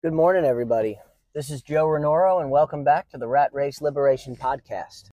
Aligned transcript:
Good 0.00 0.12
morning, 0.12 0.44
everybody. 0.44 0.96
This 1.34 1.50
is 1.50 1.60
Joe 1.60 1.86
Renoro, 1.86 2.40
and 2.40 2.52
welcome 2.52 2.84
back 2.84 3.08
to 3.08 3.18
the 3.18 3.26
Rat 3.26 3.52
Race 3.52 3.80
Liberation 3.80 4.36
Podcast. 4.36 5.08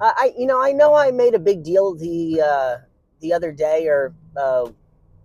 I, 0.00 0.32
you 0.38 0.46
know, 0.46 0.62
I 0.62 0.70
know 0.70 0.94
I 0.94 1.10
made 1.10 1.34
a 1.34 1.40
big 1.40 1.64
deal 1.64 1.92
the 1.96 2.40
uh, 2.40 2.76
the 3.18 3.32
other 3.32 3.50
day, 3.50 3.88
or 3.88 4.14
uh, 4.36 4.62
I 4.62 4.64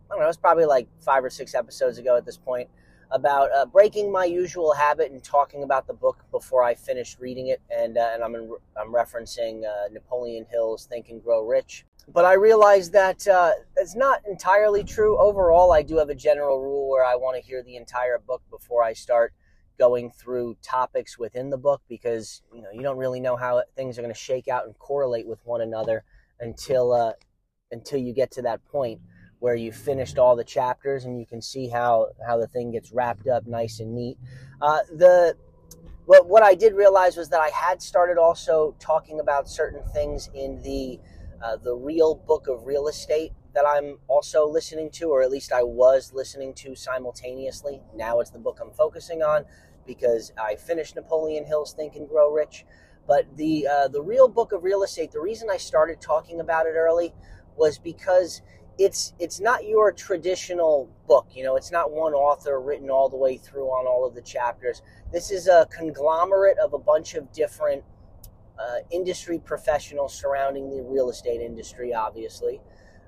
don't 0.10 0.18
know, 0.18 0.24
it 0.24 0.26
was 0.26 0.38
probably 0.38 0.66
like 0.66 0.88
five 1.00 1.24
or 1.24 1.30
six 1.30 1.54
episodes 1.54 2.00
ago 2.00 2.18
at 2.18 2.26
this 2.26 2.38
point, 2.38 2.68
about 3.12 3.52
uh, 3.56 3.68
breaking 3.68 4.12
my 4.12 4.26
usual 4.26 4.74
habit 4.74 5.12
and 5.12 5.24
talking 5.24 5.62
about 5.62 5.86
the 5.86 5.94
book 5.94 6.26
before 6.32 6.64
I 6.64 6.74
finished 6.74 7.20
reading 7.20 7.50
it, 7.50 7.62
and 7.70 8.00
uh, 8.00 8.10
and 8.16 8.24
I'm 8.24 8.34
in, 8.34 8.52
I'm 8.76 8.92
referencing 8.92 9.62
uh, 9.64 9.90
Napoleon 9.92 10.48
Hill's 10.50 10.88
Think 10.88 11.10
and 11.10 11.24
Grow 11.24 11.46
Rich 11.46 11.86
but 12.08 12.26
I 12.26 12.34
realized 12.34 12.92
that 12.94 13.28
it's 13.84 13.96
not 13.96 14.22
entirely 14.26 14.84
true. 14.86 15.20
Overall, 15.20 15.74
I 15.74 15.82
do 15.82 15.98
have 15.98 16.10
a 16.10 16.16
general 16.16 16.62
rule 16.62 16.90
where 16.90 17.04
I 17.04 17.16
want 17.16 17.36
to 17.36 17.46
hear 17.46 17.62
the 17.62 17.76
entire 17.76 18.18
book 18.18 18.42
before 18.50 18.82
I 18.82 18.94
start 18.94 19.34
going 19.78 20.10
through 20.10 20.56
topics 20.64 21.20
within 21.20 21.50
the 21.50 21.58
book 21.58 21.82
because 21.90 22.42
you 22.54 22.62
know 22.62 22.70
you 22.74 22.82
don't 22.82 22.98
really 22.98 23.20
know 23.20 23.36
how 23.36 23.62
things 23.76 24.00
are 24.00 24.02
going 24.02 24.14
to 24.14 24.20
shake 24.20 24.48
out 24.48 24.66
and 24.66 24.78
correlate 24.80 25.28
with 25.28 25.40
one 25.44 25.60
another 25.60 26.06
until 26.40 26.94
uh, 26.94 27.12
until 27.72 28.00
you 28.00 28.14
get 28.14 28.32
to 28.32 28.42
that 28.44 28.64
point 28.66 29.02
where 29.40 29.56
you've 29.56 29.76
finished 29.76 30.18
all 30.18 30.38
the 30.38 30.46
chapters 30.46 31.04
and 31.04 31.20
you 31.20 31.26
can 31.26 31.42
see 31.42 31.68
how 31.68 32.08
how 32.26 32.38
the 32.38 32.48
thing 32.48 32.72
gets 32.72 32.94
wrapped 32.94 33.28
up 33.28 33.46
nice 33.46 33.82
and 33.82 33.94
neat. 33.94 34.18
Uh, 34.62 34.80
the 34.96 35.36
what 36.06 36.26
what 36.30 36.42
I 36.42 36.56
did 36.56 36.74
realize 36.74 37.18
was 37.18 37.28
that 37.30 37.42
I 37.42 37.50
had 37.50 37.82
started 37.82 38.18
also 38.18 38.76
talking 38.80 39.20
about 39.20 39.50
certain 39.50 39.84
things 39.94 40.30
in 40.34 40.62
the 40.62 41.02
uh, 41.44 41.58
the 41.58 41.76
real 41.76 42.16
book 42.16 42.48
of 42.48 42.66
real 42.66 42.88
estate 42.88 43.34
that 43.54 43.66
I'm 43.68 43.98
also 44.08 44.48
listening 44.48 44.90
to, 44.92 45.10
or 45.10 45.22
at 45.22 45.32
least 45.32 45.52
I 45.52 45.64
was 45.64 46.12
listening 46.14 46.54
to 46.56 46.76
simultaneously. 46.76 47.82
Now 47.96 48.20
it's 48.20 48.32
the 48.32 48.40
book 48.40 48.60
I'm 48.62 48.72
focusing 48.72 49.22
on 49.22 49.46
because 49.86 50.32
I 50.42 50.56
finished 50.56 50.96
Napoleon 50.96 51.46
Hill's 51.46 51.74
Think 51.74 51.96
and 51.96 52.08
Grow 52.08 52.32
Rich. 52.32 52.66
But 53.08 53.26
the 53.36 53.68
uh, 53.68 53.88
the 53.90 54.02
real 54.02 54.28
book 54.28 54.54
of 54.54 54.64
real 54.64 54.84
estate, 54.84 55.12
the 55.12 55.20
reason 55.20 55.50
I 55.52 55.58
started 55.58 56.00
talking 56.00 56.40
about 56.40 56.66
it 56.66 56.76
early 56.76 57.14
was 57.58 57.78
because 57.78 58.42
it's 58.80 59.14
it's 59.20 59.40
not 59.40 59.68
your 59.68 59.92
traditional 59.92 60.90
book. 61.08 61.28
You 61.34 61.44
know, 61.44 61.56
it's 61.58 61.72
not 61.72 61.92
one 61.92 62.14
author 62.14 62.60
written 62.60 62.90
all 62.90 63.10
the 63.10 63.18
way 63.18 63.38
through 63.38 63.68
on 63.68 63.86
all 63.86 64.08
of 64.08 64.16
the 64.16 64.22
chapters. 64.22 64.82
This 65.12 65.32
is 65.32 65.48
a 65.48 65.68
conglomerate 65.70 66.58
of 66.58 66.74
a 66.74 66.80
bunch 66.80 67.14
of 67.14 67.32
different 67.34 67.84
uh, 68.58 68.78
industry 68.90 69.40
professionals 69.40 70.14
surrounding 70.14 70.70
the 70.70 70.82
real 70.82 71.10
estate 71.10 71.42
industry, 71.42 71.94
obviously. 71.94 72.62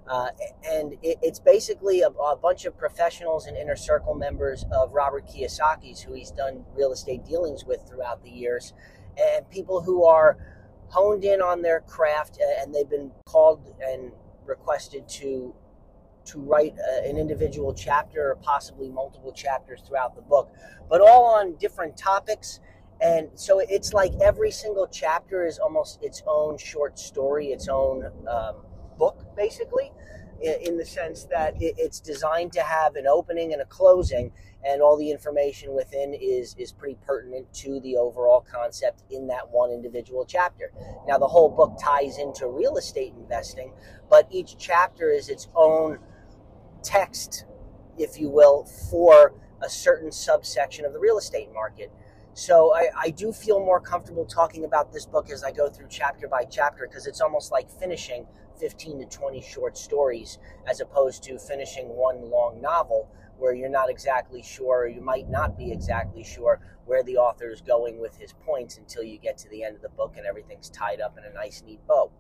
Uh, 0.07 0.27
and 0.63 0.93
it, 1.01 1.17
it's 1.21 1.39
basically 1.39 2.01
a, 2.01 2.09
a, 2.09 2.35
bunch 2.35 2.65
of 2.65 2.77
professionals 2.77 3.47
and 3.47 3.57
inner 3.57 3.75
circle 3.75 4.13
members 4.13 4.63
of 4.71 4.93
Robert 4.93 5.27
Kiyosaki's, 5.27 6.01
who 6.01 6.13
he's 6.13 6.31
done 6.31 6.63
real 6.75 6.91
estate 6.91 7.25
dealings 7.25 7.65
with 7.65 7.87
throughout 7.87 8.23
the 8.23 8.29
years, 8.29 8.73
and 9.17 9.49
people 9.49 9.81
who 9.81 10.05
are 10.05 10.37
honed 10.89 11.23
in 11.23 11.41
on 11.41 11.61
their 11.61 11.81
craft 11.81 12.39
and 12.59 12.73
they've 12.73 12.89
been 12.89 13.11
called 13.25 13.73
and 13.81 14.11
requested 14.45 15.09
to 15.09 15.55
to 16.25 16.39
write 16.39 16.75
a, 16.77 17.07
an 17.07 17.17
individual 17.17 17.73
chapter 17.73 18.31
or 18.31 18.35
possibly 18.37 18.89
multiple 18.89 19.31
chapters 19.31 19.81
throughout 19.87 20.15
the 20.15 20.21
book, 20.21 20.51
but 20.89 21.01
all 21.01 21.25
on 21.25 21.55
different 21.55 21.95
topics. 21.97 22.59
And 23.01 23.29
so 23.35 23.59
it's 23.59 23.93
like 23.93 24.11
every 24.23 24.51
single 24.51 24.87
chapter 24.87 25.45
is 25.45 25.59
almost 25.59 25.99
its 26.01 26.23
own 26.25 26.57
short 26.57 26.97
story, 26.97 27.47
its 27.47 27.67
own 27.67 28.05
um, 28.27 28.55
book, 28.97 29.35
basically, 29.35 29.91
in 30.41 30.77
the 30.77 30.85
sense 30.85 31.23
that 31.25 31.53
it's 31.59 31.99
designed 31.99 32.51
to 32.53 32.61
have 32.61 32.95
an 32.95 33.07
opening 33.07 33.53
and 33.53 33.61
a 33.61 33.65
closing, 33.65 34.31
and 34.65 34.81
all 34.81 34.97
the 34.97 35.09
information 35.11 35.73
within 35.73 36.13
is 36.13 36.55
is 36.57 36.71
pretty 36.71 36.97
pertinent 37.05 37.51
to 37.53 37.79
the 37.79 37.95
overall 37.95 38.45
concept 38.51 39.03
in 39.09 39.27
that 39.27 39.49
one 39.49 39.71
individual 39.71 40.25
chapter. 40.25 40.71
Now, 41.07 41.17
the 41.17 41.27
whole 41.27 41.49
book 41.49 41.77
ties 41.81 42.17
into 42.17 42.47
real 42.47 42.77
estate 42.77 43.13
investing, 43.17 43.71
but 44.09 44.27
each 44.29 44.57
chapter 44.57 45.09
is 45.09 45.29
its 45.29 45.47
own 45.55 45.99
text, 46.83 47.45
if 47.97 48.19
you 48.19 48.29
will, 48.29 48.65
for 48.91 49.33
a 49.61 49.69
certain 49.69 50.11
subsection 50.11 50.85
of 50.85 50.93
the 50.93 50.99
real 50.99 51.17
estate 51.17 51.49
market. 51.53 51.91
So 52.33 52.75
I, 52.75 52.89
I 52.97 53.09
do 53.11 53.31
feel 53.31 53.59
more 53.59 53.79
comfortable 53.79 54.25
talking 54.25 54.65
about 54.65 54.91
this 54.91 55.05
book 55.05 55.29
as 55.29 55.43
I 55.43 55.51
go 55.51 55.69
through 55.69 55.87
chapter 55.89 56.27
by 56.27 56.43
chapter 56.43 56.85
because 56.85 57.07
it's 57.07 57.21
almost 57.21 57.51
like 57.51 57.69
finishing 57.69 58.27
15 58.57 58.99
to 58.99 59.05
20 59.05 59.41
short 59.41 59.77
stories 59.77 60.37
as 60.67 60.79
opposed 60.81 61.23
to 61.23 61.37
finishing 61.37 61.87
one 61.89 62.29
long 62.29 62.61
novel 62.61 63.09
where 63.37 63.53
you're 63.53 63.69
not 63.69 63.89
exactly 63.89 64.41
sure, 64.41 64.83
or 64.83 64.87
you 64.87 65.01
might 65.01 65.29
not 65.29 65.57
be 65.57 65.71
exactly 65.71 66.23
sure 66.23 66.59
where 66.85 67.03
the 67.03 67.17
author 67.17 67.49
is 67.49 67.61
going 67.61 67.99
with 67.99 68.17
his 68.17 68.33
points 68.33 68.77
until 68.77 69.03
you 69.03 69.17
get 69.17 69.37
to 69.37 69.49
the 69.49 69.63
end 69.63 69.75
of 69.75 69.81
the 69.81 69.89
book 69.89 70.13
and 70.17 70.25
everything's 70.25 70.69
tied 70.69 71.01
up 71.01 71.17
in 71.17 71.25
a 71.25 71.33
nice, 71.33 71.61
neat 71.65 71.85
bow. 71.87 72.11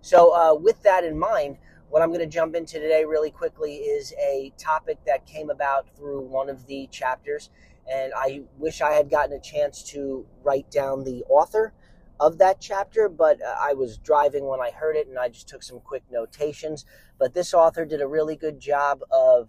So, 0.00 0.34
uh, 0.34 0.54
with 0.54 0.82
that 0.82 1.04
in 1.04 1.18
mind, 1.18 1.58
what 1.88 2.02
I'm 2.02 2.08
going 2.08 2.20
to 2.20 2.26
jump 2.26 2.56
into 2.56 2.80
today 2.80 3.04
really 3.04 3.30
quickly 3.30 3.76
is 3.76 4.12
a 4.18 4.52
topic 4.58 4.98
that 5.06 5.24
came 5.24 5.50
about 5.50 5.86
through 5.96 6.22
one 6.22 6.48
of 6.48 6.66
the 6.66 6.88
chapters 6.90 7.50
and 7.88 8.12
I 8.16 8.42
wish 8.58 8.80
I 8.80 8.92
had 8.92 9.10
gotten 9.10 9.32
a 9.36 9.40
chance 9.40 9.82
to 9.90 10.26
write 10.42 10.70
down 10.70 11.04
the 11.04 11.24
author 11.28 11.72
of 12.18 12.38
that 12.38 12.60
chapter, 12.60 13.08
but 13.08 13.40
uh, 13.42 13.54
I 13.60 13.74
was 13.74 13.98
driving 13.98 14.46
when 14.46 14.60
I 14.60 14.70
heard 14.70 14.96
it 14.96 15.08
and 15.08 15.18
I 15.18 15.28
just 15.28 15.48
took 15.48 15.62
some 15.62 15.80
quick 15.80 16.02
notations. 16.10 16.84
But 17.18 17.34
this 17.34 17.54
author 17.54 17.84
did 17.84 18.00
a 18.00 18.06
really 18.06 18.36
good 18.36 18.60
job 18.60 19.00
of 19.10 19.48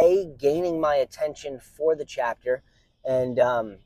A, 0.00 0.32
gaining 0.38 0.80
my 0.80 0.96
attention 0.96 1.60
for 1.60 1.94
the 1.96 2.04
chapter, 2.04 2.62
and 3.04 3.38
um, 3.38 3.78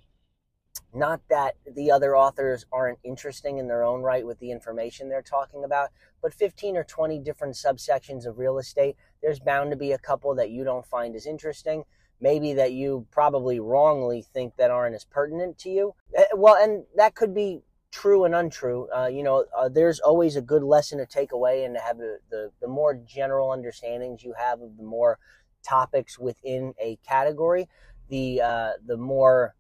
not 0.94 1.20
that 1.28 1.56
the 1.74 1.91
other 1.91 2.16
authors 2.16 2.64
aren't 2.72 2.98
interesting 3.04 3.58
in 3.58 3.69
their 3.69 3.82
own 3.82 4.02
right 4.02 4.26
with 4.26 4.38
the 4.38 4.50
information 4.50 5.08
they're 5.08 5.22
talking 5.22 5.64
about, 5.64 5.90
but 6.22 6.34
15 6.34 6.76
or 6.76 6.84
20 6.84 7.19
different 7.20 7.54
subsections 7.54 8.26
of 8.26 8.38
real 8.38 8.58
estate, 8.58 8.96
there's 9.22 9.40
bound 9.40 9.70
to 9.70 9.76
be 9.76 9.92
a 9.92 9.98
couple 9.98 10.34
that 10.34 10.50
you 10.50 10.64
don't 10.64 10.86
find 10.86 11.14
as 11.14 11.26
interesting 11.26 11.84
maybe 12.20 12.54
that 12.54 12.72
you 12.72 13.06
probably 13.10 13.60
wrongly 13.60 14.22
think 14.22 14.56
that 14.56 14.70
aren't 14.70 14.94
as 14.94 15.04
pertinent 15.04 15.58
to 15.58 15.70
you. 15.70 15.94
Eh, 16.16 16.25
well, 16.34 16.56
and 16.56 16.84
that 16.96 17.14
could 17.14 17.34
be 17.34 17.62
true 17.91 18.25
and 18.25 18.34
untrue. 18.34 18.88
Uh, 18.94 19.06
you 19.06 19.22
know, 19.22 19.44
uh, 19.56 19.69
there's 19.69 20.00
always 20.00 20.37
a 20.37 20.43
good 20.43 20.62
lesson 20.62 20.99
to 20.99 21.06
take 21.06 21.32
away 21.32 21.65
and 21.65 21.75
to 21.75 21.81
have 21.81 21.99
the, 21.99 22.50
the, 22.60 22.69
more 22.69 22.94
general 22.94 23.50
understandings 23.50 24.22
you 24.22 24.34
have 24.37 24.60
of 24.60 24.76
the 24.76 24.82
more 24.82 25.19
topics 25.62 26.19
within 26.19 26.75
a 26.81 26.97
category, 27.06 27.69
the 28.09 28.41
uh, 28.41 28.71
the 28.87 28.97
more 28.97 29.54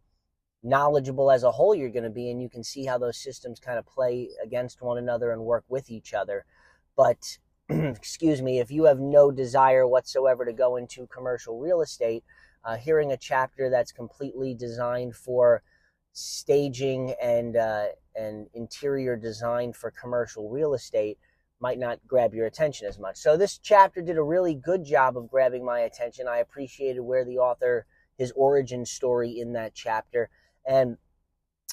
knowledgeable 0.62 1.30
as 1.30 1.42
a 1.42 1.50
whole 1.50 1.74
you're 1.74 1.90
going 1.90 2.04
to 2.04 2.10
be, 2.10 2.30
and 2.30 2.42
you 2.42 2.48
can 2.48 2.64
see 2.64 2.84
how 2.84 2.98
those 2.98 3.16
systems 3.16 3.60
kind 3.60 3.78
of 3.78 3.86
play 3.86 4.28
against 4.42 4.82
one 4.82 4.98
another 4.98 5.30
and 5.32 5.42
work 5.42 5.64
with 5.68 5.90
each 5.90 6.14
other. 6.14 6.44
But 6.96 7.38
excuse 7.68 8.42
me, 8.42 8.58
if 8.58 8.70
you 8.70 8.84
have 8.84 8.98
no 8.98 9.30
desire 9.30 9.86
whatsoever 9.86 10.44
to 10.44 10.52
go 10.52 10.76
into 10.76 11.06
commercial 11.06 11.58
real 11.58 11.80
estate, 11.80 12.24
uh, 12.64 12.76
hearing 12.76 13.12
a 13.12 13.16
chapter 13.16 13.70
that's 13.70 13.92
completely 13.92 14.54
designed 14.54 15.14
for 15.14 15.62
staging 16.18 17.14
and 17.22 17.56
uh, 17.56 17.86
and 18.16 18.48
interior 18.54 19.16
design 19.16 19.72
for 19.72 19.90
commercial 19.90 20.50
real 20.50 20.74
estate 20.74 21.18
might 21.60 21.78
not 21.78 21.98
grab 22.06 22.34
your 22.34 22.46
attention 22.46 22.86
as 22.88 22.98
much. 22.98 23.16
So 23.16 23.36
this 23.36 23.58
chapter 23.58 24.00
did 24.00 24.16
a 24.16 24.22
really 24.22 24.54
good 24.54 24.84
job 24.84 25.16
of 25.16 25.30
grabbing 25.30 25.64
my 25.64 25.80
attention. 25.80 26.28
I 26.28 26.38
appreciated 26.38 27.00
where 27.00 27.24
the 27.24 27.38
author 27.38 27.86
his 28.16 28.32
origin 28.32 28.84
story 28.84 29.38
in 29.38 29.52
that 29.52 29.74
chapter 29.74 30.28
and 30.66 30.96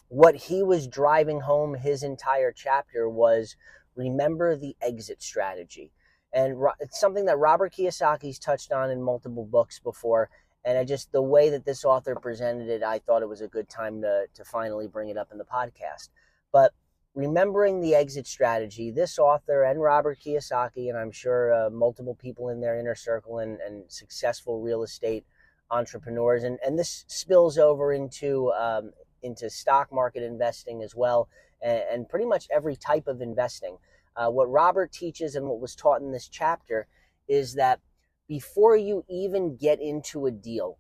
what 0.08 0.36
he 0.36 0.62
was 0.62 0.88
driving 0.88 1.42
home 1.42 1.74
his 1.74 2.04
entire 2.04 2.52
chapter 2.52 3.10
was 3.10 3.56
remember 3.96 4.56
the 4.56 4.76
exit 4.82 5.24
strategy. 5.24 5.92
And 6.32 6.58
it's 6.80 7.00
something 7.00 7.26
that 7.26 7.38
Robert 7.38 7.74
Kiyosaki's 7.74 8.38
touched 8.38 8.72
on 8.72 8.92
in 8.92 9.02
multiple 9.02 9.46
books 9.46 9.80
before 9.80 10.30
and 10.66 10.78
I 10.78 10.84
just 10.84 11.12
the 11.12 11.22
way 11.22 11.50
that 11.52 11.64
this 11.64 11.86
author 11.86 12.16
presented 12.16 12.68
it, 12.68 12.84
I 12.84 13.00
thought 13.00 13.22
it 13.22 13.30
was 13.30 13.42
a 13.42 13.48
good 13.48 13.70
time 13.70 14.02
to 14.02 14.26
to 14.34 14.44
finally 14.44 14.88
bring 14.88 15.10
it 15.10 15.18
up 15.18 15.32
in 15.32 15.38
the 15.38 15.46
podcast. 15.46 16.10
But 16.52 16.74
remembering 17.14 17.80
the 17.80 17.96
exit 17.96 18.28
strategy, 18.28 18.92
this 18.92 19.18
author 19.20 19.64
and 19.64 19.82
Robert 19.82 20.18
Kiyosaki, 20.20 20.90
and 20.90 20.98
I'm 20.98 21.12
sure 21.12 21.54
uh, 21.54 21.70
multiple 21.70 22.16
people 22.16 22.50
in 22.50 22.60
their 22.60 22.78
inner 22.78 22.96
circle 22.96 23.40
and, 23.40 23.60
and 23.62 23.84
successful 23.88 24.60
real 24.60 24.84
estate 24.84 25.24
entrepreneurs, 25.72 26.44
and, 26.44 26.60
and 26.66 26.78
this 26.78 27.06
spills 27.08 27.58
over 27.58 27.94
into 27.94 28.52
um, 28.54 28.92
into 29.22 29.50
stock 29.50 29.92
market 29.94 30.24
investing 30.24 30.82
as 30.82 30.96
well, 30.96 31.30
and, 31.62 31.84
and 31.92 32.10
pretty 32.10 32.26
much 32.26 32.48
every 32.52 32.76
type 32.76 33.08
of 33.08 33.22
investing. 33.22 33.78
Uh, 34.16 34.30
what 34.30 34.50
Robert 34.50 34.92
teaches 34.92 35.36
and 35.36 35.46
what 35.48 35.60
was 35.60 35.76
taught 35.76 36.02
in 36.02 36.12
this 36.12 36.30
chapter 36.30 36.88
is 37.28 37.54
that 37.56 37.80
before 38.28 38.76
you 38.76 39.04
even 39.10 39.56
get 39.56 39.82
into 39.82 40.26
a 40.26 40.32
deal, 40.32 40.78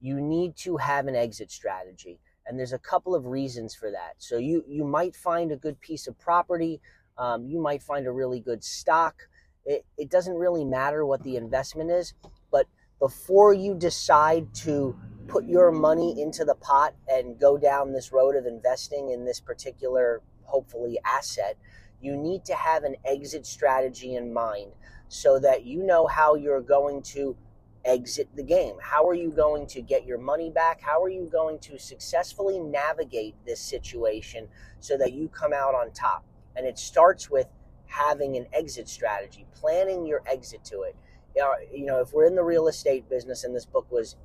you 0.00 0.20
need 0.20 0.56
to 0.56 0.76
have 0.76 1.06
an 1.06 1.16
exit 1.16 1.50
strategy. 1.50 2.20
And 2.46 2.58
there's 2.58 2.72
a 2.72 2.78
couple 2.78 3.14
of 3.14 3.26
reasons 3.26 3.74
for 3.74 3.90
that. 3.90 4.14
So 4.18 4.38
you, 4.38 4.64
you 4.66 4.84
might 4.84 5.14
find 5.14 5.52
a 5.52 5.56
good 5.56 5.80
piece 5.80 6.06
of 6.06 6.18
property. 6.18 6.80
Um, 7.18 7.46
you 7.46 7.60
might 7.60 7.82
find 7.82 8.06
a 8.06 8.12
really 8.12 8.40
good 8.40 8.64
stock. 8.64 9.28
It, 9.66 9.84
it 9.98 10.10
doesn't 10.10 10.34
really 10.34 10.64
matter 10.64 11.04
what 11.04 11.22
the 11.24 11.36
investment 11.36 11.90
is, 11.90 12.14
but 12.50 12.66
before 12.98 13.52
you 13.52 13.74
decide 13.74 14.54
to 14.54 14.96
put 15.26 15.44
your 15.44 15.70
money 15.70 16.20
into 16.22 16.44
the 16.44 16.54
pot 16.54 16.94
and 17.06 17.38
go 17.38 17.58
down 17.58 17.92
this 17.92 18.12
road 18.12 18.34
of 18.34 18.46
investing 18.46 19.10
in 19.10 19.26
this 19.26 19.40
particular, 19.40 20.22
hopefully, 20.44 20.98
asset, 21.04 21.58
you 22.00 22.16
need 22.16 22.46
to 22.46 22.54
have 22.54 22.84
an 22.84 22.96
exit 23.04 23.44
strategy 23.44 24.14
in 24.14 24.32
mind 24.32 24.72
so 25.08 25.38
that 25.38 25.64
you 25.64 25.82
know 25.82 26.06
how 26.06 26.34
you're 26.34 26.60
going 26.60 27.02
to 27.02 27.36
exit 27.84 28.28
the 28.36 28.42
game. 28.42 28.74
How 28.80 29.06
are 29.08 29.14
you 29.14 29.30
going 29.30 29.66
to 29.68 29.80
get 29.80 30.06
your 30.06 30.18
money 30.18 30.50
back? 30.50 30.80
How 30.80 31.02
are 31.02 31.08
you 31.08 31.28
going 31.30 31.58
to 31.60 31.78
successfully 31.78 32.58
navigate 32.58 33.34
this 33.46 33.60
situation 33.60 34.48
so 34.80 34.96
that 34.98 35.12
you 35.12 35.28
come 35.28 35.52
out 35.52 35.74
on 35.74 35.90
top? 35.92 36.24
And 36.56 36.66
it 36.66 36.78
starts 36.78 37.30
with 37.30 37.46
having 37.86 38.36
an 38.36 38.46
exit 38.52 38.88
strategy, 38.88 39.46
planning 39.54 40.06
your 40.06 40.22
exit 40.26 40.64
to 40.64 40.82
it. 40.82 40.96
You 41.72 41.86
know, 41.86 42.00
if 42.00 42.12
we're 42.12 42.26
in 42.26 42.34
the 42.34 42.42
real 42.42 42.68
estate 42.68 43.08
business 43.08 43.44
and 43.44 43.54
this 43.54 43.66
book 43.66 43.90
was 43.90 44.16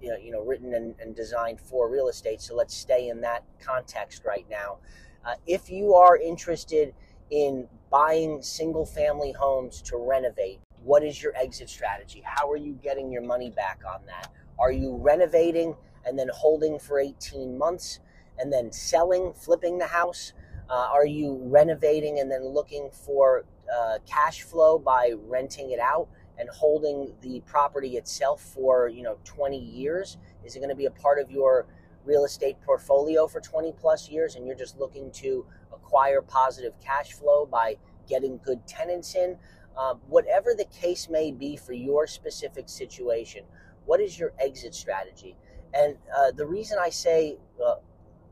you 0.00 0.10
know, 0.10 0.16
you 0.16 0.30
know 0.30 0.42
written 0.44 0.74
and, 0.74 0.94
and 1.00 1.16
designed 1.16 1.60
for 1.60 1.88
real 1.88 2.08
estate, 2.08 2.42
so 2.42 2.54
let's 2.54 2.76
stay 2.76 3.08
in 3.08 3.20
that 3.22 3.44
context 3.60 4.24
right 4.26 4.44
now. 4.50 4.78
Uh, 5.24 5.34
if 5.46 5.70
you 5.70 5.94
are 5.94 6.16
interested 6.16 6.92
in 7.30 7.68
buying 7.90 8.42
single 8.42 8.86
family 8.86 9.32
homes 9.32 9.82
to 9.82 9.96
renovate, 9.96 10.60
what 10.84 11.02
is 11.02 11.22
your 11.22 11.36
exit 11.36 11.68
strategy? 11.68 12.22
How 12.24 12.50
are 12.50 12.56
you 12.56 12.78
getting 12.82 13.10
your 13.10 13.22
money 13.22 13.50
back 13.50 13.80
on 13.88 14.00
that? 14.06 14.32
Are 14.58 14.72
you 14.72 14.96
renovating 14.96 15.74
and 16.04 16.18
then 16.18 16.28
holding 16.32 16.78
for 16.78 17.00
18 17.00 17.58
months 17.58 18.00
and 18.38 18.52
then 18.52 18.70
selling, 18.70 19.32
flipping 19.32 19.78
the 19.78 19.86
house? 19.86 20.32
Uh, 20.70 20.88
are 20.92 21.06
you 21.06 21.40
renovating 21.44 22.20
and 22.20 22.30
then 22.30 22.44
looking 22.44 22.90
for 22.90 23.44
uh, 23.74 23.98
cash 24.06 24.42
flow 24.42 24.78
by 24.78 25.12
renting 25.26 25.70
it 25.70 25.80
out 25.80 26.08
and 26.38 26.48
holding 26.50 27.12
the 27.22 27.40
property 27.46 27.96
itself 27.96 28.40
for 28.40 28.88
you 28.88 29.02
know 29.02 29.18
20 29.24 29.58
years? 29.58 30.18
Is 30.44 30.54
it 30.54 30.60
going 30.60 30.70
to 30.70 30.76
be 30.76 30.86
a 30.86 30.90
part 30.90 31.18
of 31.18 31.30
your 31.30 31.66
real 32.06 32.24
estate 32.24 32.56
portfolio 32.64 33.26
for 33.26 33.40
20 33.40 33.72
plus 33.78 34.08
years 34.08 34.36
and 34.36 34.46
you're 34.46 34.56
just 34.56 34.78
looking 34.78 35.10
to 35.12 35.44
acquire 35.72 36.22
positive 36.22 36.72
cash 36.82 37.12
flow 37.12 37.44
by 37.44 37.76
getting 38.08 38.38
good 38.44 38.66
tenants 38.66 39.14
in? 39.14 39.36
Um, 39.76 40.00
whatever 40.08 40.54
the 40.56 40.64
case 40.64 41.08
may 41.10 41.30
be 41.32 41.56
for 41.56 41.74
your 41.74 42.06
specific 42.06 42.68
situation, 42.68 43.44
what 43.84 44.00
is 44.00 44.18
your 44.18 44.32
exit 44.38 44.74
strategy? 44.74 45.36
And 45.74 45.96
uh, 46.16 46.30
the 46.32 46.46
reason 46.46 46.78
I 46.80 46.90
say, 46.90 47.36
uh, 47.64 47.74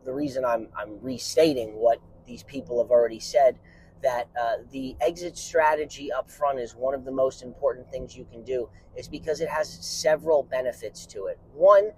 the 0.05 0.13
reason 0.13 0.45
I'm, 0.45 0.69
I'm 0.77 0.99
restating 1.03 1.75
what 1.75 1.99
these 2.27 2.43
people 2.43 2.83
have 2.83 2.91
already 2.91 3.21
said, 3.21 3.59
that 4.03 4.29
uh, 4.39 4.57
the 4.71 4.97
exit 5.01 5.37
strategy 5.37 6.13
up 6.13 6.31
front 6.31 6.61
is 6.61 6.75
one 6.75 6.95
of 6.95 7.05
the 7.05 7.11
most 7.11 7.43
important 7.43 7.91
things 7.91 8.17
you 8.17 8.27
can 8.31 8.45
do, 8.45 8.69
is 8.97 9.09
because 9.09 9.41
it 9.41 9.49
has 9.49 9.69
several 9.69 10.43
benefits 10.43 11.07
to 11.07 11.27
it. 11.27 11.39
One, 11.55 11.91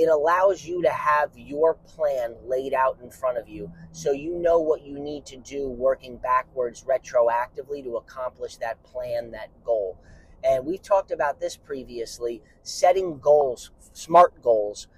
it 0.00 0.08
allows 0.08 0.64
you 0.64 0.80
to 0.80 0.88
have 0.88 1.30
your 1.36 1.74
plan 1.74 2.34
laid 2.46 2.72
out 2.72 2.96
in 3.02 3.10
front 3.10 3.36
of 3.36 3.46
you 3.46 3.70
so 3.92 4.12
you 4.12 4.34
know 4.34 4.58
what 4.58 4.80
you 4.80 4.98
need 4.98 5.26
to 5.26 5.36
do 5.36 5.68
working 5.68 6.16
backwards 6.16 6.84
retroactively 6.84 7.84
to 7.84 7.96
accomplish 7.96 8.56
that 8.56 8.82
plan, 8.82 9.30
that 9.30 9.50
goal. 9.62 9.98
And 10.42 10.64
we've 10.64 10.80
talked 10.80 11.10
about 11.10 11.38
this 11.38 11.54
previously 11.54 12.40
setting 12.62 13.18
goals, 13.18 13.72
smart 13.92 14.40
goals, 14.40 14.88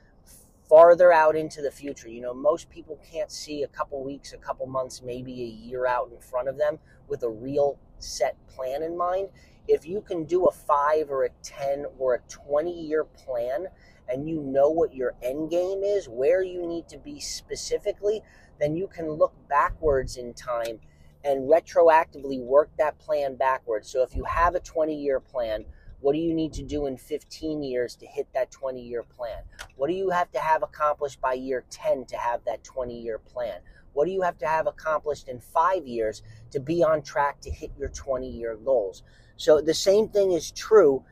farther 0.68 1.12
out 1.12 1.34
into 1.34 1.62
the 1.62 1.72
future. 1.72 2.08
You 2.08 2.20
know, 2.20 2.32
most 2.32 2.70
people 2.70 3.00
can't 3.10 3.32
see 3.32 3.64
a 3.64 3.68
couple 3.68 4.04
weeks, 4.04 4.32
a 4.32 4.36
couple 4.36 4.66
months, 4.66 5.02
maybe 5.04 5.32
a 5.42 5.66
year 5.66 5.84
out 5.84 6.12
in 6.14 6.20
front 6.20 6.46
of 6.46 6.58
them 6.58 6.78
with 7.08 7.24
a 7.24 7.28
real 7.28 7.76
set 7.98 8.36
plan 8.46 8.84
in 8.84 8.96
mind. 8.96 9.30
If 9.66 9.84
you 9.84 10.00
can 10.00 10.26
do 10.26 10.44
a 10.44 10.52
five 10.52 11.10
or 11.10 11.24
a 11.24 11.30
10 11.42 11.86
or 11.98 12.14
a 12.14 12.20
20 12.28 12.86
year 12.86 13.02
plan, 13.02 13.66
and 14.12 14.28
you 14.28 14.42
know 14.42 14.68
what 14.68 14.94
your 14.94 15.14
end 15.22 15.50
game 15.50 15.82
is, 15.82 16.08
where 16.08 16.42
you 16.42 16.66
need 16.66 16.86
to 16.88 16.98
be 16.98 17.18
specifically, 17.18 18.20
then 18.60 18.76
you 18.76 18.86
can 18.86 19.10
look 19.10 19.32
backwards 19.48 20.16
in 20.16 20.34
time 20.34 20.78
and 21.24 21.48
retroactively 21.48 22.40
work 22.40 22.70
that 22.76 22.98
plan 22.98 23.36
backwards. 23.36 23.88
So 23.88 24.02
if 24.02 24.14
you 24.14 24.24
have 24.24 24.54
a 24.54 24.60
20 24.60 24.94
year 24.94 25.18
plan, 25.18 25.64
what 26.00 26.12
do 26.12 26.18
you 26.18 26.34
need 26.34 26.52
to 26.54 26.62
do 26.62 26.86
in 26.86 26.96
15 26.96 27.62
years 27.62 27.94
to 27.96 28.06
hit 28.06 28.26
that 28.34 28.50
20 28.50 28.82
year 28.82 29.02
plan? 29.02 29.44
What 29.76 29.88
do 29.88 29.94
you 29.94 30.10
have 30.10 30.30
to 30.32 30.38
have 30.40 30.62
accomplished 30.62 31.20
by 31.20 31.34
year 31.34 31.64
10 31.70 32.06
to 32.06 32.16
have 32.16 32.44
that 32.44 32.64
20 32.64 33.00
year 33.00 33.18
plan? 33.18 33.60
What 33.94 34.06
do 34.06 34.10
you 34.10 34.22
have 34.22 34.38
to 34.38 34.46
have 34.46 34.66
accomplished 34.66 35.28
in 35.28 35.38
five 35.38 35.86
years 35.86 36.22
to 36.50 36.60
be 36.60 36.82
on 36.82 37.02
track 37.02 37.40
to 37.42 37.50
hit 37.50 37.70
your 37.78 37.88
20 37.88 38.28
year 38.28 38.56
goals? 38.56 39.02
So 39.36 39.60
the 39.60 39.74
same 39.74 40.08
thing 40.08 40.32
is 40.32 40.50
true 40.50 41.04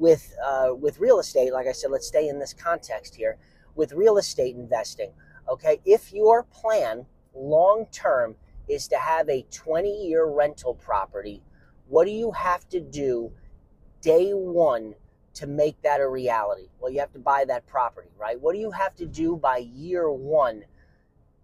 with 0.00 0.34
uh, 0.44 0.70
with 0.74 0.98
real 0.98 1.20
estate, 1.20 1.52
like 1.52 1.66
I 1.66 1.72
said, 1.72 1.90
let's 1.90 2.08
stay 2.08 2.28
in 2.28 2.38
this 2.40 2.54
context 2.54 3.14
here. 3.14 3.36
With 3.76 3.92
real 3.92 4.16
estate 4.16 4.56
investing, 4.56 5.12
okay, 5.48 5.80
if 5.84 6.12
your 6.12 6.42
plan 6.42 7.06
long 7.34 7.86
term 7.92 8.34
is 8.68 8.88
to 8.88 8.96
have 8.96 9.28
a 9.28 9.46
20 9.52 10.08
year 10.08 10.26
rental 10.26 10.74
property, 10.74 11.42
what 11.86 12.06
do 12.06 12.10
you 12.10 12.32
have 12.32 12.68
to 12.70 12.80
do 12.80 13.30
day 14.00 14.30
one 14.30 14.94
to 15.34 15.46
make 15.46 15.80
that 15.82 16.00
a 16.00 16.08
reality? 16.08 16.68
Well, 16.80 16.90
you 16.90 17.00
have 17.00 17.12
to 17.12 17.18
buy 17.18 17.44
that 17.46 17.66
property, 17.66 18.10
right? 18.18 18.40
What 18.40 18.54
do 18.54 18.60
you 18.60 18.70
have 18.70 18.96
to 18.96 19.06
do 19.06 19.36
by 19.36 19.58
year 19.58 20.10
one 20.10 20.64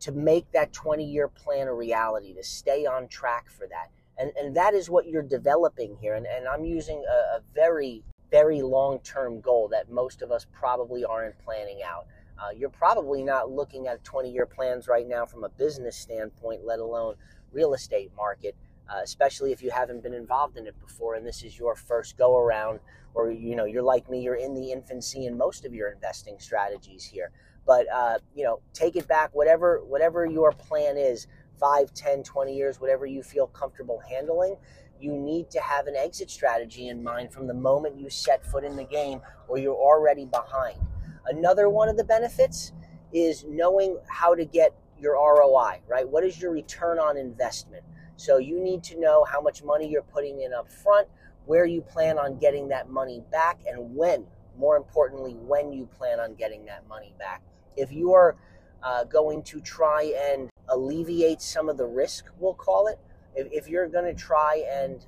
to 0.00 0.12
make 0.12 0.50
that 0.52 0.72
20 0.72 1.04
year 1.04 1.28
plan 1.28 1.68
a 1.68 1.74
reality, 1.74 2.34
to 2.34 2.42
stay 2.42 2.86
on 2.86 3.06
track 3.08 3.50
for 3.50 3.66
that? 3.68 3.90
And, 4.18 4.32
and 4.36 4.56
that 4.56 4.72
is 4.72 4.88
what 4.88 5.06
you're 5.06 5.22
developing 5.22 5.98
here. 6.00 6.14
And, 6.14 6.26
and 6.26 6.48
I'm 6.48 6.64
using 6.64 7.04
a, 7.06 7.36
a 7.36 7.40
very 7.54 8.02
very 8.30 8.62
long 8.62 8.98
term 9.00 9.40
goal 9.40 9.68
that 9.68 9.90
most 9.90 10.22
of 10.22 10.30
us 10.30 10.46
probably 10.52 11.04
aren't 11.04 11.38
planning 11.38 11.80
out. 11.84 12.06
Uh, 12.38 12.50
you're 12.50 12.68
probably 12.68 13.22
not 13.22 13.50
looking 13.50 13.86
at 13.86 14.02
20 14.04 14.30
year 14.30 14.46
plans 14.46 14.88
right 14.88 15.08
now 15.08 15.24
from 15.24 15.44
a 15.44 15.48
business 15.48 15.96
standpoint, 15.96 16.64
let 16.64 16.80
alone 16.80 17.14
real 17.52 17.74
estate 17.74 18.10
market, 18.16 18.54
uh, 18.90 19.00
especially 19.02 19.52
if 19.52 19.62
you 19.62 19.70
haven't 19.70 20.02
been 20.02 20.12
involved 20.12 20.56
in 20.56 20.66
it 20.66 20.78
before 20.80 21.14
and 21.14 21.26
this 21.26 21.42
is 21.42 21.58
your 21.58 21.74
first 21.74 22.18
go 22.18 22.38
around, 22.38 22.80
or 23.14 23.30
you 23.30 23.56
know, 23.56 23.64
you're 23.64 23.82
like 23.82 24.10
me, 24.10 24.20
you're 24.20 24.34
in 24.34 24.54
the 24.54 24.72
infancy 24.72 25.26
in 25.26 25.36
most 25.36 25.64
of 25.64 25.74
your 25.74 25.90
investing 25.90 26.36
strategies 26.38 27.04
here. 27.04 27.30
But 27.66 27.86
uh, 27.92 28.18
you 28.34 28.44
know, 28.44 28.60
take 28.74 28.96
it 28.96 29.08
back, 29.08 29.30
whatever 29.34 29.82
whatever 29.84 30.26
your 30.26 30.52
plan 30.52 30.98
is, 30.98 31.26
5, 31.58 31.94
10, 31.94 32.22
20 32.22 32.54
years, 32.54 32.80
whatever 32.80 33.06
you 33.06 33.22
feel 33.22 33.46
comfortable 33.46 34.00
handling 34.10 34.56
you 35.00 35.12
need 35.12 35.50
to 35.50 35.60
have 35.60 35.86
an 35.86 35.96
exit 35.96 36.30
strategy 36.30 36.88
in 36.88 37.02
mind 37.02 37.32
from 37.32 37.46
the 37.46 37.54
moment 37.54 37.98
you 37.98 38.10
set 38.10 38.44
foot 38.44 38.64
in 38.64 38.76
the 38.76 38.84
game 38.84 39.20
or 39.48 39.58
you're 39.58 39.74
already 39.74 40.24
behind. 40.24 40.78
Another 41.26 41.68
one 41.68 41.88
of 41.88 41.96
the 41.96 42.04
benefits 42.04 42.72
is 43.12 43.44
knowing 43.48 43.98
how 44.08 44.34
to 44.34 44.44
get 44.44 44.74
your 44.98 45.14
ROI, 45.14 45.80
right? 45.88 46.08
What 46.08 46.24
is 46.24 46.40
your 46.40 46.52
return 46.52 46.98
on 46.98 47.16
investment? 47.16 47.82
So 48.16 48.38
you 48.38 48.60
need 48.60 48.82
to 48.84 48.98
know 48.98 49.24
how 49.24 49.40
much 49.40 49.62
money 49.62 49.88
you're 49.88 50.02
putting 50.02 50.40
in 50.40 50.52
up 50.54 50.70
front, 50.70 51.08
where 51.44 51.66
you 51.66 51.82
plan 51.82 52.18
on 52.18 52.38
getting 52.38 52.68
that 52.68 52.88
money 52.90 53.22
back, 53.30 53.60
and 53.66 53.94
when. 53.94 54.26
More 54.58 54.76
importantly, 54.76 55.34
when 55.34 55.72
you 55.72 55.86
plan 55.98 56.18
on 56.18 56.34
getting 56.34 56.64
that 56.64 56.88
money 56.88 57.12
back. 57.18 57.42
If 57.76 57.92
you 57.92 58.14
are 58.14 58.36
uh, 58.82 59.04
going 59.04 59.42
to 59.44 59.60
try 59.60 60.14
and 60.30 60.48
alleviate 60.68 61.42
some 61.42 61.68
of 61.68 61.76
the 61.76 61.86
risk, 61.86 62.26
we'll 62.38 62.54
call 62.54 62.86
it, 62.86 62.98
if, 63.36 63.46
if 63.52 63.68
you're 63.68 63.88
going 63.88 64.04
to 64.04 64.14
try 64.14 64.64
and 64.72 65.06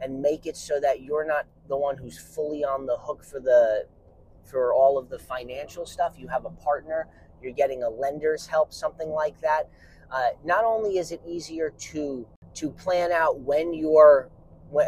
and 0.00 0.20
make 0.20 0.46
it 0.46 0.56
so 0.56 0.80
that 0.80 1.02
you're 1.02 1.26
not 1.26 1.46
the 1.68 1.76
one 1.76 1.96
who's 1.96 2.18
fully 2.18 2.64
on 2.64 2.86
the 2.86 2.96
hook 2.96 3.22
for 3.22 3.38
the 3.38 3.86
for 4.44 4.74
all 4.74 4.98
of 4.98 5.08
the 5.08 5.18
financial 5.18 5.86
stuff 5.86 6.14
you 6.18 6.26
have 6.26 6.44
a 6.44 6.50
partner 6.50 7.06
you're 7.40 7.52
getting 7.52 7.82
a 7.84 7.88
lender's 7.88 8.46
help 8.46 8.72
something 8.72 9.10
like 9.10 9.40
that 9.40 9.68
uh, 10.10 10.30
not 10.44 10.64
only 10.64 10.98
is 10.98 11.12
it 11.12 11.20
easier 11.26 11.70
to 11.78 12.26
to 12.54 12.70
plan 12.70 13.12
out 13.12 13.40
when 13.40 13.72
you're 13.72 14.28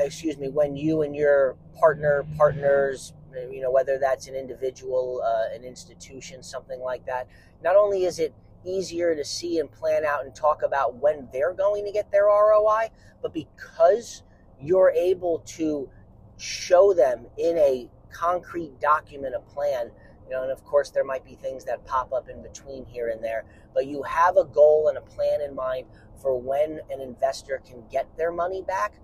excuse 0.01 0.37
me 0.39 0.49
when 0.49 0.77
you 0.77 1.03
and 1.03 1.15
your 1.15 1.57
partner 1.79 2.25
partners 2.37 3.13
you 3.51 3.61
know 3.61 3.71
whether 3.71 3.99
that's 3.99 4.29
an 4.29 4.35
individual 4.35 5.23
uh, 5.25 5.55
an 5.55 5.65
institution 5.65 6.43
something 6.43 6.81
like 6.81 7.05
that 7.07 7.29
not 7.63 7.77
only 7.77 8.05
is 8.05 8.19
it 8.19 8.35
easier 8.65 9.15
to 9.15 9.25
see 9.25 9.59
and 9.59 9.71
plan 9.71 10.05
out 10.05 10.25
and 10.25 10.35
talk 10.35 10.63
about 10.63 10.97
when 10.97 11.29
they're 11.33 11.55
going 11.55 11.85
to 11.85 11.93
get 11.93 12.11
their 12.11 12.27
ROI, 12.27 12.89
but 13.23 13.33
because 13.33 14.23
you're 14.61 14.91
able 14.91 15.41
to 15.47 15.89
show 16.37 16.93
them 16.95 17.27
in 17.37 17.57
a 17.59 17.89
concrete 18.11 18.81
document 18.81 19.35
a 19.35 19.41
plan, 19.41 19.91
you 20.25 20.31
know, 20.31 20.43
and 20.43 20.53
of 20.53 20.65
course 20.65 20.91
there 20.91 21.05
might 21.05 21.25
be 21.25 21.35
things 21.35 21.65
that 21.65 21.85
pop 21.85 22.13
up 22.13 22.29
in 22.29 22.43
between 22.43 22.85
here 22.87 23.09
and 23.09 23.23
there, 23.23 23.45
but 23.75 23.87
you 23.87 24.03
have 24.03 24.37
a 24.37 24.45
goal 24.45 24.89
and 24.89 24.97
a 24.97 25.01
plan 25.01 25.41
in 25.41 25.55
mind 25.55 25.87
for 26.21 26.39
when 26.39 26.81
an 26.91 27.01
investor 27.01 27.61
can 27.67 27.85
get 27.91 28.17
their 28.17 28.33
money 28.33 28.63
back, 28.63 28.95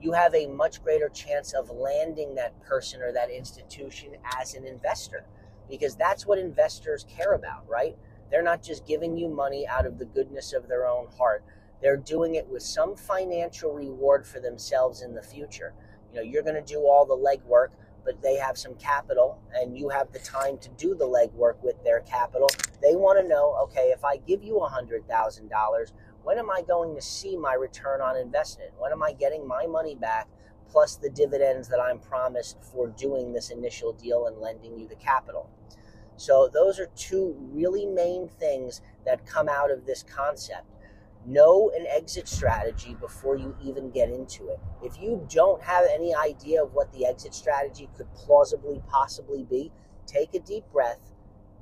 you 0.00 0.12
have 0.12 0.34
a 0.34 0.46
much 0.46 0.82
greater 0.82 1.08
chance 1.10 1.52
of 1.52 1.70
landing 1.70 2.34
that 2.34 2.58
person 2.62 3.02
or 3.02 3.12
that 3.12 3.30
institution 3.30 4.12
as 4.38 4.54
an 4.54 4.64
investor 4.66 5.24
because 5.68 5.94
that's 5.94 6.26
what 6.26 6.38
investors 6.38 7.04
care 7.08 7.34
about, 7.34 7.68
right? 7.68 7.96
They're 8.30 8.42
not 8.42 8.62
just 8.62 8.86
giving 8.86 9.16
you 9.16 9.28
money 9.28 9.66
out 9.66 9.86
of 9.86 9.98
the 9.98 10.04
goodness 10.04 10.52
of 10.52 10.68
their 10.68 10.86
own 10.86 11.08
heart. 11.18 11.44
They're 11.82 11.96
doing 11.96 12.34
it 12.34 12.48
with 12.48 12.62
some 12.62 12.94
financial 12.94 13.72
reward 13.72 14.26
for 14.26 14.40
themselves 14.40 15.02
in 15.02 15.14
the 15.14 15.22
future. 15.22 15.72
You 16.10 16.16
know, 16.16 16.22
you're 16.22 16.42
going 16.42 16.62
to 16.62 16.74
do 16.74 16.80
all 16.80 17.06
the 17.06 17.16
legwork, 17.16 17.68
but 18.04 18.22
they 18.22 18.36
have 18.36 18.58
some 18.58 18.74
capital 18.74 19.40
and 19.54 19.76
you 19.76 19.88
have 19.88 20.12
the 20.12 20.18
time 20.18 20.58
to 20.58 20.68
do 20.70 20.94
the 20.94 21.06
legwork 21.06 21.62
with 21.62 21.82
their 21.84 22.00
capital. 22.00 22.48
They 22.82 22.96
want 22.96 23.20
to 23.20 23.28
know 23.28 23.56
okay, 23.64 23.92
if 23.94 24.04
I 24.04 24.16
give 24.16 24.42
you 24.42 24.54
$100,000, 24.54 25.92
when 26.22 26.38
am 26.38 26.50
I 26.50 26.62
going 26.62 26.94
to 26.94 27.02
see 27.02 27.36
my 27.36 27.54
return 27.54 28.00
on 28.00 28.16
investment? 28.16 28.72
When 28.78 28.92
am 28.92 29.02
I 29.02 29.12
getting 29.12 29.46
my 29.46 29.66
money 29.66 29.94
back 29.94 30.28
plus 30.70 30.96
the 30.96 31.10
dividends 31.10 31.68
that 31.68 31.80
I'm 31.80 31.98
promised 31.98 32.58
for 32.62 32.88
doing 32.88 33.32
this 33.32 33.50
initial 33.50 33.92
deal 33.92 34.26
and 34.26 34.38
lending 34.38 34.78
you 34.78 34.86
the 34.86 34.96
capital? 34.96 35.48
So, 36.20 36.50
those 36.52 36.78
are 36.78 36.90
two 36.96 37.34
really 37.50 37.86
main 37.86 38.28
things 38.28 38.82
that 39.06 39.24
come 39.24 39.48
out 39.48 39.70
of 39.70 39.86
this 39.86 40.02
concept. 40.02 40.66
Know 41.24 41.72
an 41.74 41.86
exit 41.88 42.28
strategy 42.28 42.94
before 43.00 43.36
you 43.36 43.56
even 43.64 43.90
get 43.90 44.10
into 44.10 44.50
it. 44.50 44.60
If 44.82 45.00
you 45.00 45.26
don't 45.30 45.62
have 45.62 45.86
any 45.90 46.14
idea 46.14 46.62
of 46.62 46.74
what 46.74 46.92
the 46.92 47.06
exit 47.06 47.32
strategy 47.32 47.88
could 47.96 48.12
plausibly 48.12 48.82
possibly 48.86 49.44
be, 49.44 49.72
take 50.04 50.34
a 50.34 50.40
deep 50.40 50.64
breath, 50.70 51.00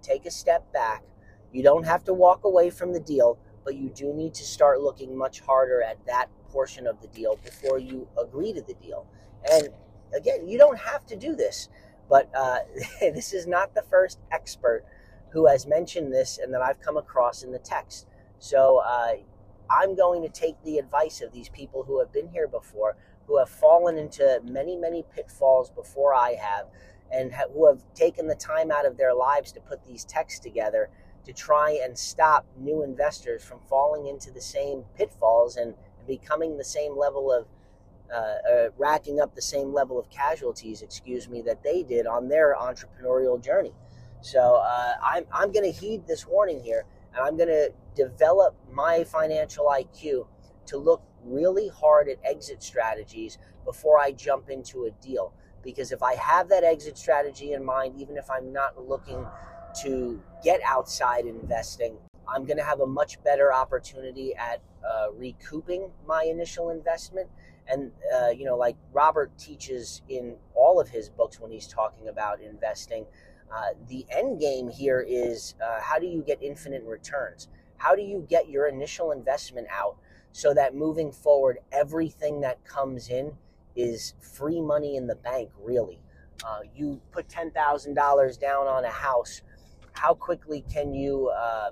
take 0.02 0.26
a 0.26 0.30
step 0.32 0.72
back. 0.72 1.04
You 1.52 1.62
don't 1.62 1.86
have 1.86 2.02
to 2.04 2.12
walk 2.12 2.42
away 2.42 2.70
from 2.70 2.92
the 2.92 2.98
deal, 2.98 3.38
but 3.64 3.76
you 3.76 3.90
do 3.90 4.12
need 4.12 4.34
to 4.34 4.44
start 4.44 4.80
looking 4.80 5.16
much 5.16 5.38
harder 5.38 5.84
at 5.84 6.04
that 6.06 6.30
portion 6.48 6.88
of 6.88 7.00
the 7.00 7.06
deal 7.06 7.38
before 7.44 7.78
you 7.78 8.08
agree 8.20 8.52
to 8.54 8.62
the 8.62 8.74
deal. 8.74 9.06
And 9.48 9.68
again, 10.16 10.48
you 10.48 10.58
don't 10.58 10.80
have 10.80 11.06
to 11.06 11.16
do 11.16 11.36
this, 11.36 11.68
but 12.08 12.30
uh, 12.34 12.58
this 13.00 13.32
is 13.32 13.46
not 13.46 13.74
the 13.74 13.82
first 13.82 14.18
expert 14.32 14.84
who 15.30 15.46
has 15.46 15.66
mentioned 15.66 16.12
this 16.12 16.38
and 16.38 16.52
that 16.54 16.62
I've 16.62 16.80
come 16.80 16.96
across 16.96 17.42
in 17.42 17.52
the 17.52 17.58
text. 17.58 18.06
So 18.38 18.78
uh, 18.78 19.14
I'm 19.70 19.94
going 19.94 20.22
to 20.22 20.28
take 20.28 20.62
the 20.64 20.78
advice 20.78 21.20
of 21.20 21.32
these 21.32 21.48
people 21.48 21.84
who 21.84 21.98
have 22.00 22.12
been 22.12 22.28
here 22.28 22.48
before, 22.48 22.96
who 23.26 23.38
have 23.38 23.50
fallen 23.50 23.98
into 23.98 24.40
many, 24.44 24.76
many 24.76 25.04
pitfalls 25.14 25.70
before 25.70 26.14
I 26.14 26.34
have, 26.34 26.66
and 27.12 27.32
ha- 27.32 27.48
who 27.52 27.66
have 27.66 27.82
taken 27.94 28.26
the 28.26 28.34
time 28.34 28.70
out 28.70 28.86
of 28.86 28.96
their 28.96 29.14
lives 29.14 29.52
to 29.52 29.60
put 29.60 29.84
these 29.86 30.04
texts 30.04 30.40
together 30.40 30.88
to 31.24 31.32
try 31.32 31.78
and 31.82 31.98
stop 31.98 32.46
new 32.56 32.82
investors 32.82 33.44
from 33.44 33.58
falling 33.68 34.06
into 34.06 34.30
the 34.30 34.40
same 34.40 34.84
pitfalls 34.96 35.56
and, 35.56 35.74
and 35.98 36.06
becoming 36.06 36.56
the 36.56 36.64
same 36.64 36.96
level 36.96 37.30
of 37.30 37.46
uh, 38.12 38.16
uh, 38.16 38.68
racking 38.78 39.20
up 39.20 39.34
the 39.34 39.42
same 39.42 39.72
level 39.72 39.98
of 39.98 40.08
casualties, 40.10 40.82
excuse 40.82 41.28
me, 41.28 41.42
that 41.42 41.62
they 41.62 41.82
did 41.82 42.06
on 42.06 42.28
their 42.28 42.56
entrepreneurial 42.58 43.42
journey. 43.42 43.72
So 44.20 44.56
uh, 44.56 44.94
I'm, 45.02 45.24
I'm 45.32 45.52
going 45.52 45.70
to 45.70 45.78
heed 45.78 46.06
this 46.06 46.26
warning 46.26 46.62
here 46.62 46.84
and 47.14 47.24
I'm 47.24 47.36
going 47.36 47.48
to 47.48 47.70
develop 47.94 48.54
my 48.72 49.04
financial 49.04 49.66
IQ 49.66 50.26
to 50.66 50.76
look 50.76 51.02
really 51.24 51.68
hard 51.68 52.08
at 52.08 52.18
exit 52.24 52.62
strategies 52.62 53.38
before 53.64 53.98
I 53.98 54.12
jump 54.12 54.50
into 54.50 54.84
a 54.84 54.90
deal. 55.02 55.32
Because 55.62 55.92
if 55.92 56.02
I 56.02 56.14
have 56.14 56.48
that 56.48 56.64
exit 56.64 56.96
strategy 56.96 57.52
in 57.52 57.64
mind, 57.64 57.94
even 58.00 58.16
if 58.16 58.30
I'm 58.30 58.52
not 58.52 58.88
looking 58.88 59.26
to 59.82 60.22
get 60.42 60.60
outside 60.64 61.26
investing, 61.26 61.96
I'm 62.28 62.44
going 62.44 62.58
to 62.58 62.64
have 62.64 62.80
a 62.80 62.86
much 62.86 63.22
better 63.24 63.52
opportunity 63.52 64.34
at 64.36 64.60
uh, 64.88 65.06
recouping 65.12 65.90
my 66.06 66.24
initial 66.24 66.70
investment. 66.70 67.28
And, 67.70 67.92
uh, 68.14 68.28
you 68.28 68.44
know, 68.44 68.56
like 68.56 68.76
Robert 68.92 69.36
teaches 69.38 70.02
in 70.08 70.36
all 70.54 70.80
of 70.80 70.88
his 70.88 71.08
books 71.08 71.38
when 71.38 71.50
he's 71.50 71.66
talking 71.66 72.08
about 72.08 72.40
investing, 72.40 73.04
uh, 73.54 73.70
the 73.88 74.06
end 74.10 74.40
game 74.40 74.68
here 74.68 75.04
is 75.06 75.54
uh, 75.62 75.80
how 75.80 75.98
do 75.98 76.06
you 76.06 76.22
get 76.22 76.42
infinite 76.42 76.82
returns? 76.84 77.48
How 77.76 77.94
do 77.94 78.02
you 78.02 78.26
get 78.28 78.48
your 78.48 78.66
initial 78.66 79.12
investment 79.12 79.68
out 79.70 79.96
so 80.32 80.52
that 80.54 80.74
moving 80.74 81.12
forward, 81.12 81.58
everything 81.72 82.40
that 82.40 82.64
comes 82.64 83.08
in 83.08 83.32
is 83.76 84.14
free 84.20 84.60
money 84.60 84.96
in 84.96 85.06
the 85.06 85.14
bank, 85.14 85.50
really? 85.62 86.00
Uh, 86.44 86.60
you 86.74 87.00
put 87.10 87.28
$10,000 87.28 88.40
down 88.40 88.66
on 88.66 88.84
a 88.84 88.90
house. 88.90 89.42
How 89.92 90.14
quickly 90.14 90.64
can 90.72 90.94
you 90.94 91.28
uh, 91.28 91.70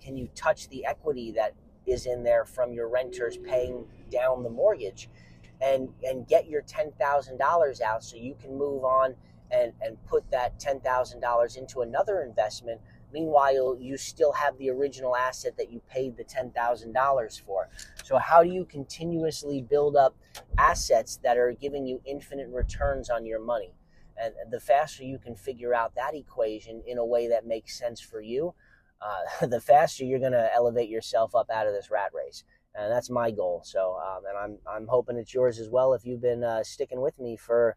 can 0.00 0.16
you 0.16 0.28
touch 0.34 0.68
the 0.68 0.86
equity 0.86 1.32
that 1.32 1.54
is 1.86 2.06
in 2.06 2.22
there 2.22 2.44
from 2.44 2.72
your 2.72 2.88
renters 2.88 3.36
paying 3.36 3.84
down 4.10 4.42
the 4.42 4.50
mortgage, 4.50 5.08
and 5.60 5.88
and 6.02 6.26
get 6.28 6.48
your 6.48 6.62
ten 6.62 6.92
thousand 6.92 7.38
dollars 7.38 7.80
out 7.80 8.04
so 8.04 8.16
you 8.16 8.36
can 8.40 8.56
move 8.56 8.84
on 8.84 9.14
and, 9.50 9.72
and 9.80 9.96
put 10.06 10.30
that 10.30 10.58
$10,000 10.58 11.56
into 11.56 11.80
another 11.80 12.22
investment. 12.22 12.80
Meanwhile, 13.12 13.76
you 13.80 13.96
still 13.96 14.32
have 14.32 14.58
the 14.58 14.70
original 14.70 15.16
asset 15.16 15.56
that 15.56 15.70
you 15.70 15.80
paid 15.88 16.16
the 16.16 16.24
$10,000 16.24 17.40
for. 17.42 17.68
So, 18.04 18.18
how 18.18 18.42
do 18.42 18.50
you 18.50 18.64
continuously 18.64 19.62
build 19.62 19.96
up 19.96 20.16
assets 20.58 21.18
that 21.22 21.38
are 21.38 21.52
giving 21.52 21.86
you 21.86 22.00
infinite 22.04 22.48
returns 22.48 23.08
on 23.08 23.24
your 23.24 23.40
money? 23.40 23.72
And 24.20 24.34
the 24.50 24.60
faster 24.60 25.04
you 25.04 25.18
can 25.18 25.36
figure 25.36 25.74
out 25.74 25.94
that 25.94 26.14
equation 26.14 26.82
in 26.86 26.98
a 26.98 27.04
way 27.04 27.28
that 27.28 27.46
makes 27.46 27.78
sense 27.78 28.00
for 28.00 28.20
you, 28.20 28.54
uh, 29.00 29.46
the 29.46 29.60
faster 29.60 30.04
you're 30.04 30.18
going 30.18 30.32
to 30.32 30.50
elevate 30.54 30.88
yourself 30.88 31.34
up 31.34 31.50
out 31.50 31.66
of 31.66 31.74
this 31.74 31.90
rat 31.90 32.10
race. 32.14 32.44
And 32.78 32.92
that's 32.92 33.08
my 33.08 33.30
goal. 33.30 33.62
So, 33.64 33.96
um, 33.96 34.22
and 34.28 34.36
I'm, 34.36 34.58
I'm 34.68 34.86
hoping 34.86 35.16
it's 35.16 35.32
yours 35.32 35.58
as 35.58 35.70
well 35.70 35.94
if 35.94 36.04
you've 36.04 36.20
been 36.20 36.44
uh, 36.44 36.62
sticking 36.62 37.00
with 37.00 37.18
me 37.18 37.36
for 37.36 37.76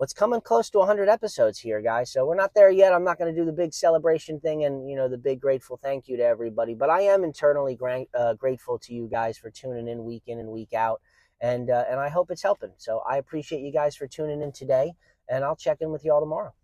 what's 0.00 0.14
coming 0.14 0.40
close 0.40 0.70
to 0.70 0.78
100 0.78 1.10
episodes 1.10 1.58
here, 1.58 1.82
guys. 1.82 2.10
So 2.10 2.24
we're 2.24 2.34
not 2.34 2.54
there 2.54 2.70
yet. 2.70 2.94
I'm 2.94 3.04
not 3.04 3.18
going 3.18 3.34
to 3.34 3.38
do 3.38 3.44
the 3.44 3.52
big 3.52 3.74
celebration 3.74 4.40
thing 4.40 4.64
and 4.64 4.88
you 4.88 4.96
know 4.96 5.08
the 5.08 5.18
big 5.18 5.42
grateful 5.42 5.76
thank 5.76 6.08
you 6.08 6.16
to 6.16 6.24
everybody, 6.24 6.74
but 6.74 6.88
I 6.88 7.02
am 7.02 7.22
internally 7.22 7.74
gra- 7.74 8.06
uh, 8.18 8.32
grateful 8.32 8.78
to 8.78 8.94
you 8.94 9.08
guys 9.12 9.36
for 9.36 9.50
tuning 9.50 9.88
in 9.88 10.04
week 10.04 10.22
in 10.26 10.38
and 10.38 10.48
week 10.48 10.72
out, 10.72 11.02
and 11.38 11.68
uh, 11.68 11.84
and 11.90 12.00
I 12.00 12.08
hope 12.08 12.30
it's 12.30 12.42
helping. 12.42 12.72
So 12.78 13.02
I 13.06 13.18
appreciate 13.18 13.60
you 13.60 13.72
guys 13.72 13.94
for 13.94 14.06
tuning 14.06 14.40
in 14.40 14.52
today, 14.52 14.94
and 15.28 15.44
I'll 15.44 15.54
check 15.54 15.78
in 15.82 15.92
with 15.92 16.02
you 16.02 16.14
all 16.14 16.20
tomorrow. 16.20 16.54